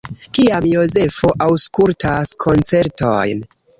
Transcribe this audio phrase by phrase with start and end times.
[0.35, 3.45] Kiam Jozefo aŭskultas koncertojn?